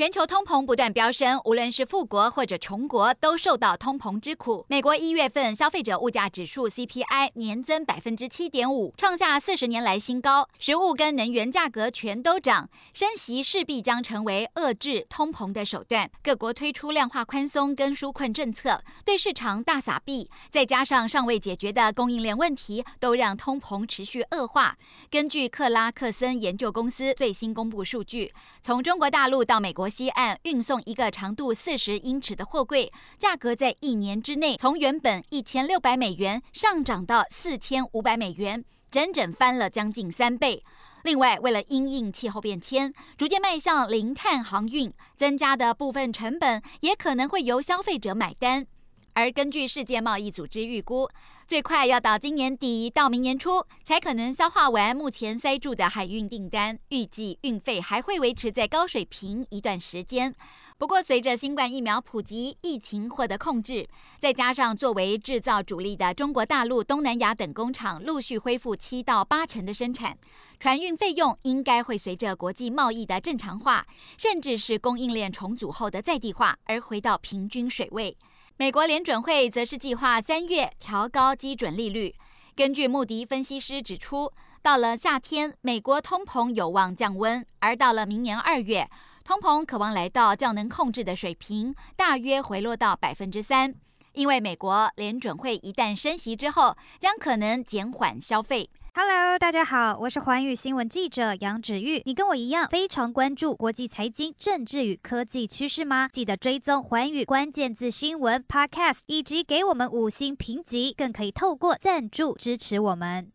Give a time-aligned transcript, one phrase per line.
[0.00, 4.64] 全球通膨不断飙升，无论是富国或者穷国，都受到通膨之苦。
[4.66, 10.48] 美国一月份消费者物价指数 CPI 年增百分之七点五，创下四十年来新高。
[10.58, 16.10] 食物跟能源价格全都涨，升息势必将成为遏制通膨的手段。
[16.22, 24.78] 各国推出量化宽松跟纾困政策，对市场大撒币，再加上尚未解决的供应链问题，都让通膨持续恶化。
[25.10, 29.89] 根据克拉克森研究公司最新公布数据，从中国大陆到美国。
[29.90, 40.62] 西岸运送一个长度四十英尺的货柜，价格在一年之内从原本一千六百美元上涨到四千五百美元，整整翻了将近三倍。
[41.02, 48.66] 另外，为了因应气候变迁，逐渐迈向零碳航运，增加的部分成本也可能会由消费者买单。
[49.14, 51.08] 而根据世界贸易组织预估，
[51.50, 60.32] 最快要到今年底到明年初才可能消化完目前塞住的海运订单，预计运费还会维持在高水平一段时间。
[60.78, 63.88] 不过，随着新冠疫苗普及、疫情获得控制，
[64.20, 70.16] 再加上作为制造主力的中国大陆、东南亚等工厂陆续恢复七到八成的生产，
[70.60, 73.84] 船运费用应该会随着国际贸易的正常化，
[74.16, 78.16] 甚至是供应链重组后的在地化而回到平均水位。
[78.60, 82.14] 美国联准会则是计划三月调高基准利率。
[82.54, 84.30] 根据穆迪分析师指出，
[84.60, 88.86] 到了夏天，美国通膨有望降温；而到了明年二月，
[89.24, 93.74] 通膨可望来到较能控制的水平，大约回落到百分之三。
[94.12, 98.68] 因为美国联准会一旦升息之后，将可能减缓消费。
[98.92, 102.02] Hello，大家好，我是环宇新闻记者杨芷玉。
[102.04, 106.08] 你跟我一样非常关注国际财经、政治与科技趋势吗？
[106.12, 113.30] 记得追踪环宇关键字新闻 Podcast，以及给我们五星评级，更可以透过赞助支持我们。